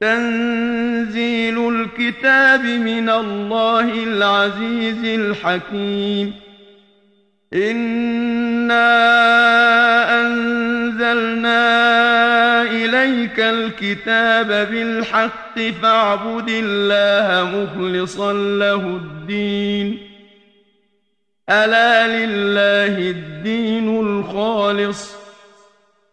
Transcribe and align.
تنزيل 0.00 1.68
الكتاب 1.68 2.64
من 2.64 3.10
الله 3.10 4.04
العزيز 4.04 5.04
الحكيم. 5.04 6.34
إنا 7.54 8.90
أنزلنا 10.20 11.60
إليك 12.62 13.40
الكتاب 13.40 14.68
بالحق 14.70 15.58
فاعبد 15.82 16.48
الله 16.48 17.50
مخلصا 17.50 18.32
له 18.32 18.74
الدين. 18.74 19.98
ألا 21.50 22.06
لله 22.06 23.10
الدين 23.10 24.00
الخالص. 24.00 25.19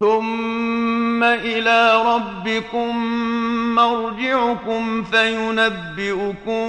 ثم 0.00 1.24
إلى 1.24 2.02
ربكم 2.06 2.96
مرجعكم 3.74 5.02
فينبئكم 5.02 6.66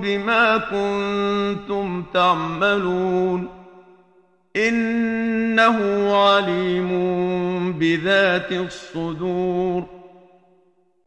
بما 0.00 0.58
كنتم 0.58 2.04
تعملون 2.14 3.48
إنه 4.56 5.76
عليم 6.16 6.92
بذات 7.72 8.52
الصدور 8.52 10.01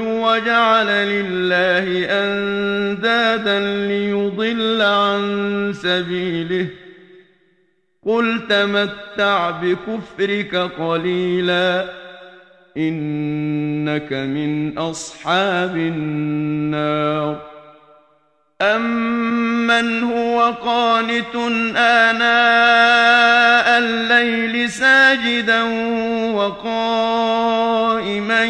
وجعل 0.00 0.86
لله 0.86 2.06
أندادا 2.10 3.60
ليضل 3.86 4.82
عن 4.82 5.72
سبيله. 5.74 6.66
قل 8.06 8.40
تمتع 8.48 9.50
بكفرك 9.50 10.54
قليلا 10.54 11.88
إنك 12.76 14.12
من 14.12 14.78
أصحاب 14.78 15.76
النار. 15.76 17.47
أمن 18.62 20.02
هو 20.02 20.50
قانت 20.50 21.34
آناء 21.76 23.78
الليل 23.78 24.70
ساجدا 24.70 25.62
وقائما 26.34 28.44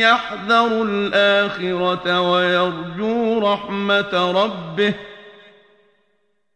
يحذر 0.00 0.82
الآخرة 0.82 2.20
ويرجو 2.20 3.38
رحمة 3.38 4.32
ربه 4.44 4.94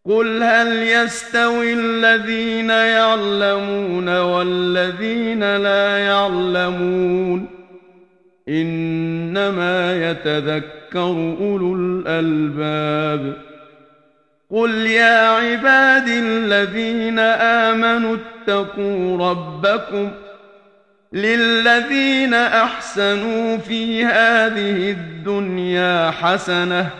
قل 0.04 0.42
هل 0.42 0.82
يستوي 0.82 1.72
الذين 1.72 2.70
يعلمون 2.70 4.18
والذين 4.18 5.56
لا 5.56 5.98
يعلمون 5.98 7.46
إنما 8.48 10.10
يتذكر 10.10 10.77
أولو 10.96 11.74
الألباب. 11.74 13.36
قل 14.50 14.70
يا 14.86 15.28
عبادي 15.28 16.18
الذين 16.18 17.18
آمنوا 17.18 18.16
اتقوا 18.16 19.30
ربكم 19.30 20.10
للذين 21.12 22.34
أحسنوا 22.34 23.56
في 23.56 24.04
هذه 24.04 24.90
الدنيا 24.90 26.10
حسنة 26.10 26.90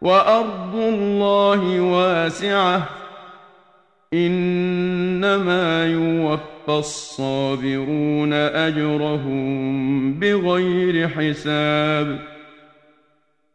وأرض 0.00 0.74
الله 0.74 1.80
واسعة. 1.80 2.82
إنما 4.14 5.86
يوفى 5.86 6.38
الصابرون 6.68 8.32
أجرهم 8.32 10.12
بغير 10.14 11.08
حساب. 11.08 12.37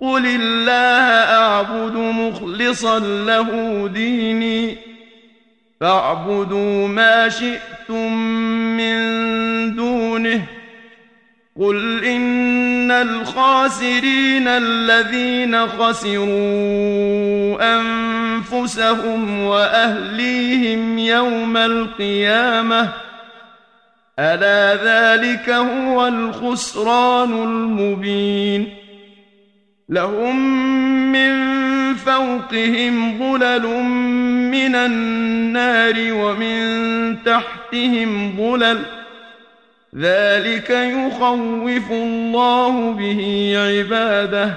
قل 0.00 0.26
الله 0.26 1.34
أعبد 1.38 1.96
مخلصا 1.96 2.98
له 2.98 3.50
ديني 3.94 4.76
فاعبدوا 5.80 6.88
ما 6.88 7.28
شئتم 7.28 8.12
من 8.76 8.96
دونه 9.76 10.42
قل 11.60 12.04
إن 12.04 12.90
الخاسرين 12.90 14.48
الذين 14.48 15.66
خسروا 15.66 16.26
أنفسهم 17.78 19.40
وأهليهم 19.40 20.98
يوم 20.98 21.56
القيامة 21.56 22.88
ألا 24.18 24.84
ذلك 24.84 25.50
هو 25.50 26.06
الخسران 26.06 27.32
المبين 27.32 28.85
لهم 29.88 30.62
من 31.12 31.54
فوقهم 31.94 33.18
ظلل 33.18 33.66
من 34.50 34.74
النار 34.74 35.94
ومن 36.12 37.16
تحتهم 37.22 38.36
ظلل. 38.36 38.78
ذلك 39.96 40.70
يخوف 40.70 41.90
الله 41.90 42.92
به 42.92 43.52
عباده. 43.56 44.54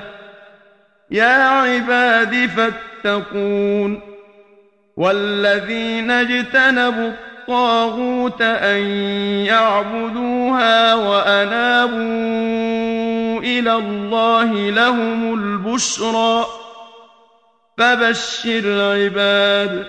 يا 1.11 1.47
عباد 1.47 2.49
فاتقون. 2.55 3.99
والذين 4.97 6.11
اجتنبوا 6.11 7.11
الطاغوت 7.49 8.41
أن 8.41 8.77
يعبدوها 9.45 10.95
وأنابوا 10.95 11.99
إلى 13.49 13.73
الله 13.73 14.69
لهم 14.69 15.33
البشرى. 15.33 16.45
فبشر 17.77 18.81
عباد 18.81 19.85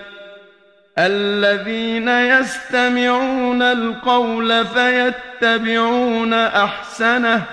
الذين 0.99 2.07
يستمعون 2.07 3.61
القول 3.61 4.65
فيتبعون 4.65 6.33
أحسنه. 6.33 7.43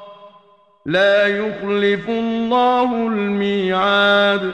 لا 0.85 1.27
يخلف 1.27 2.09
الله 2.09 3.07
الميعاد. 3.07 4.51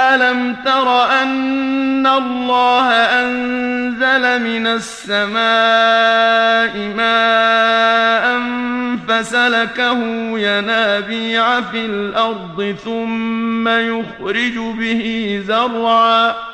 ألم 0.00 0.56
تر 0.64 1.04
أن 1.22 2.06
الله 2.06 2.90
أنزل 2.92 4.42
من 4.42 4.66
السماء 4.66 5.34
ماء 6.96 8.40
فسلكه 9.08 9.98
ينابيع 10.38 11.60
في 11.60 11.86
الأرض 11.86 12.76
ثم 12.84 13.68
يخرج 13.68 14.58
به 14.78 15.42
زرعاً 15.46 16.53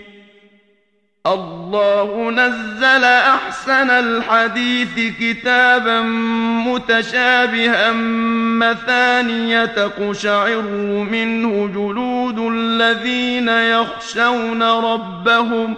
الله 1.75 2.31
نزل 2.31 3.03
أحسن 3.03 3.89
الحديث 3.89 5.15
كتابا 5.19 6.01
متشابها 6.67 7.91
مثانية 8.59 9.65
تقشعر 9.65 10.61
منه 11.11 11.67
جلود 11.67 12.39
الذين 12.39 13.47
يخشون 13.47 14.63
ربهم 14.63 15.75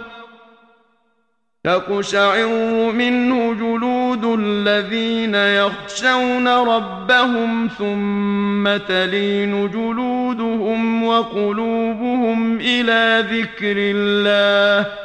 تقشعر 1.64 2.48
منه 2.92 3.54
جلود 3.54 4.38
الذين 4.40 5.34
يخشون 5.34 6.48
ربهم 6.48 7.68
ثم 7.78 8.76
تلين 8.88 9.70
جلودهم 9.70 11.04
وقلوبهم 11.04 12.56
إلى 12.60 13.24
ذكر 13.30 13.76
الله 13.78 15.04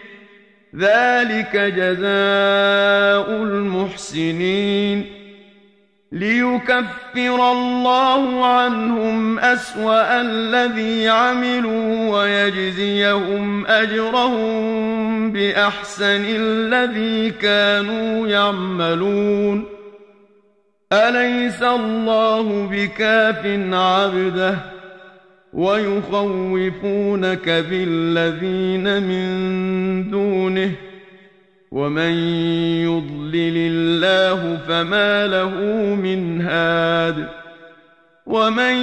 ذلك 0.75 1.55
جزاء 1.55 3.43
المحسنين. 3.43 5.05
ليكفر 6.11 7.51
الله 7.51 8.45
عنهم 8.45 9.39
أسوأ 9.39 10.21
الذي 10.21 11.09
عملوا 11.09 12.09
ويجزيهم 12.09 13.65
أجرهم 13.65 15.31
بأحسن 15.31 16.25
الذي 16.27 17.31
كانوا 17.31 18.27
يعملون. 18.27 19.65
أليس 20.93 21.63
الله 21.63 22.69
بكاف 22.71 23.45
عبده؟ 23.73 24.80
ويخوفونك 25.53 27.49
بالذين 27.49 29.03
من 29.03 30.11
دونه 30.11 30.71
ومن 31.71 32.11
يضلل 32.83 33.57
الله 33.57 34.57
فما 34.67 35.27
له 35.27 35.55
من 35.95 36.41
هاد 36.41 37.27
ومن 38.25 38.73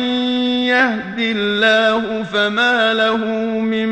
يهد 0.69 1.19
الله 1.19 2.23
فما 2.23 2.95
له 2.95 3.25
من 3.61 3.89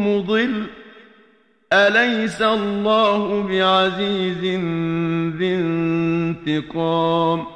مضل 0.00 0.66
أليس 1.72 2.42
الله 2.42 3.42
بعزيز 3.42 4.44
ذي 5.38 5.54
انتقام 5.54 7.55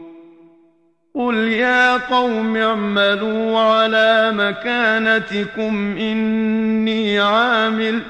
قل 1.15 1.35
يا 1.35 1.97
قوم 1.97 2.57
اعملوا 2.57 3.59
على 3.59 4.31
مكانتكم 4.31 5.97
إني 5.97 7.19
عامل 7.19 8.01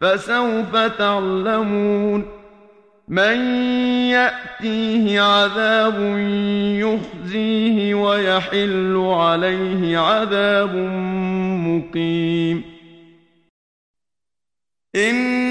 فسوف 0.00 0.76
تعلمون 0.76 2.28
من 3.08 3.36
يأتيه 4.10 5.20
عذاب 5.20 6.18
يخزيه 6.78 7.94
ويحل 7.94 8.96
عليه 8.96 9.98
عذاب 9.98 10.74
مقيم 11.66 12.62
إِنَّا 14.96 15.50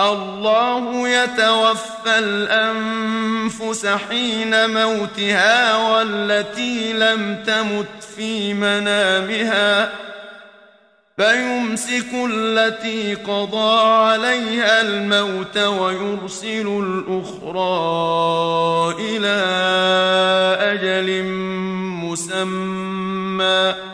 الله 0.00 1.08
يتوفى 1.08 2.18
الأنفس 2.18 3.86
حين 3.86 4.70
موتها 4.70 5.76
والتي 5.76 6.92
لم 6.92 7.42
تمت 7.46 8.04
في 8.16 8.54
منامها 8.54 9.92
فيمسك 11.16 12.06
التي 12.30 13.14
قضى 13.14 13.82
عليها 13.82 14.80
الموت 14.80 15.58
ويرسل 15.58 16.66
الأخرى 16.66 17.74
إلى 18.98 19.36
أجل 20.60 21.22
مسمى 22.02 23.93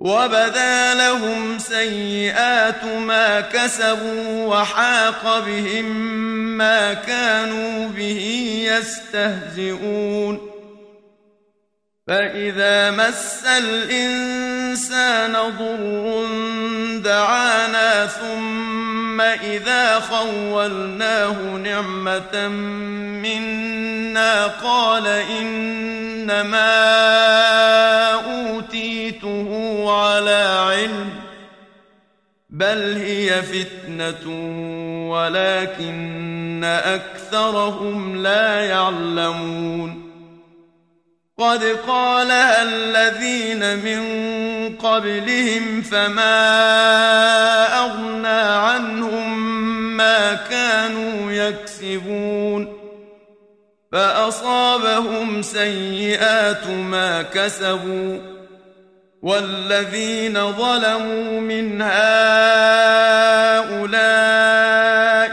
وبدا 0.00 0.94
لهم 0.94 1.58
سيئات 1.58 2.84
ما 2.84 3.40
كسبوا 3.40 4.46
وحاق 4.46 5.38
بهم 5.46 5.84
ما 6.58 6.94
كانوا 6.94 7.88
به 7.88 8.22
يستهزئون. 8.68 10.50
فإذا 12.06 12.90
مس 12.90 13.44
الإنسان 13.44 15.32
ضر 15.32 16.26
دعانا 17.04 18.06
ثم 18.06 18.67
إذا 19.20 20.00
خولناه 20.00 21.56
نعمة 21.56 22.48
منا 23.22 24.46
قال 24.46 25.06
إنما 25.06 26.68
أوتيته 28.14 29.84
على 29.92 30.66
علم 30.68 31.10
بل 32.50 32.96
هي 32.96 33.42
فتنة 33.42 34.30
ولكن 35.10 36.64
أكثرهم 36.64 38.22
لا 38.22 38.60
يعلمون 38.60 40.07
قد 41.38 41.64
قالها 41.86 42.62
الذين 42.62 43.76
من 43.78 44.02
قبلهم 44.76 45.82
فما 45.82 46.38
أغنى 47.78 48.28
عنهم 48.66 49.38
ما 49.96 50.34
كانوا 50.34 51.32
يكسبون 51.32 52.78
فأصابهم 53.92 55.42
سيئات 55.42 56.66
ما 56.66 57.22
كسبوا 57.22 58.18
والذين 59.22 60.52
ظلموا 60.52 61.40
من 61.40 61.82
هؤلاء 61.82 62.98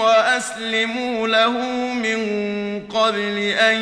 وأسلموا 0.00 1.28
له 1.28 1.50
من 1.92 2.18
قبل 2.88 3.38
أن 3.38 3.80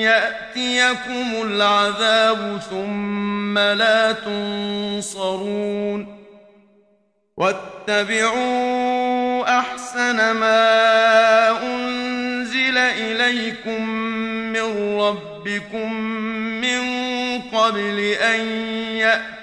يأتيكم 0.00 1.42
العذاب 1.42 2.60
ثم 2.70 3.58
لا 3.58 4.12
تنصرون 4.12 6.18
واتبعوا 7.36 8.78
أحسن 9.58 10.30
ما 10.30 11.50
أنزل 11.62 12.78
إليكم 12.78 13.88
من 14.52 14.98
ربكم 15.00 15.92
من 16.60 16.80
قبل 17.52 17.98
أن 17.98 18.40
يأتيكم 18.96 19.37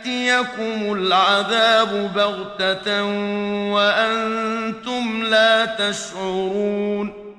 العذاب 0.94 2.14
بغتة 2.16 3.04
وأنتم 3.74 5.24
لا 5.24 5.66
تشعرون 5.66 7.36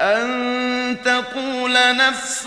أن 0.00 0.96
تقول 1.04 1.96
نفس 1.96 2.46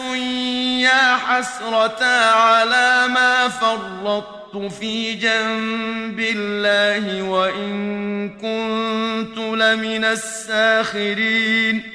يا 0.80 1.16
حسرة 1.16 2.06
على 2.32 3.08
ما 3.08 3.48
فرطت 3.50 4.74
في 4.80 5.14
جنب 5.14 6.20
الله 6.20 7.22
وإن 7.24 8.30
كنت 8.30 9.38
لمن 9.38 10.06
الساخرين 10.06 11.95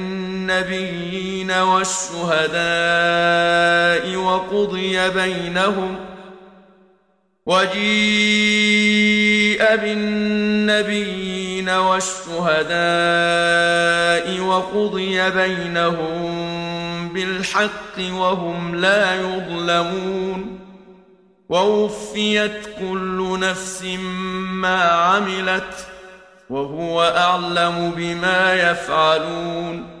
النبيين 0.51 1.51
والشهداء 1.51 2.55
وقضي 4.15 5.09
بينهم 5.09 5.95
وجيء 7.45 7.81
بالنبيين 9.75 11.69
والشهداء 11.69 12.71
وقضي 14.39 15.29
بينهم 15.29 16.31
بالحق 17.09 17.97
وهم 17.99 18.75
لا 18.75 19.15
يظلمون 19.15 20.59
ووفيت 21.49 22.69
كل 22.79 23.39
نفس 23.39 23.83
ما 24.51 24.81
عملت 24.83 25.87
وهو 26.49 27.03
أعلم 27.03 27.93
بما 27.97 28.53
يفعلون 28.53 30.00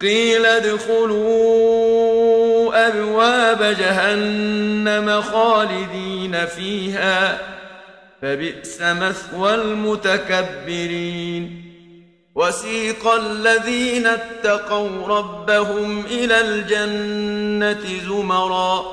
قيل 0.00 0.46
ادخلوا 0.46 1.90
أبواب 2.88 3.62
جهنم 3.62 5.22
خالدين 5.22 6.46
فيها 6.46 7.38
فبئس 8.22 8.82
مثوى 8.82 9.54
المتكبرين. 9.54 11.70
وسيق 12.34 13.08
الذين 13.08 14.06
اتقوا 14.06 15.08
ربهم 15.08 16.06
إلى 16.06 16.40
الجنة 16.40 17.84
زمرا 18.06 18.84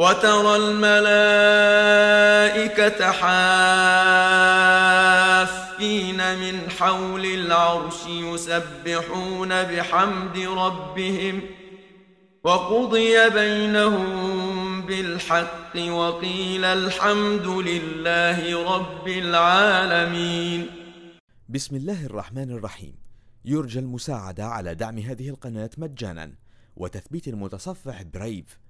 وترى 0.00 0.56
الملائكة 0.56 1.90
حافين 3.12 3.40
من 6.38 6.70
حول 6.70 7.24
العرش 7.26 8.06
يسبحون 8.06 9.48
بحمد 9.48 10.38
ربهم 10.38 11.42
وقضي 12.44 13.30
بينهم 13.30 14.82
بالحق 14.86 15.76
وقيل 15.76 16.64
الحمد 16.64 17.46
لله 17.46 18.74
رب 18.74 19.08
العالمين. 19.08 20.66
بسم 21.48 21.76
الله 21.76 22.06
الرحمن 22.06 22.50
الرحيم. 22.50 22.94
يرجى 23.44 23.78
المساعدة 23.78 24.44
على 24.44 24.74
دعم 24.74 24.98
هذه 24.98 25.28
القناة 25.28 25.70
مجانا 25.78 26.32
وتثبيت 26.76 27.28
المتصفح 27.28 28.02
برايف 28.02 28.69